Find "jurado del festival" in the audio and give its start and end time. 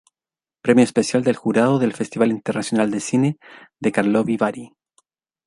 1.35-2.31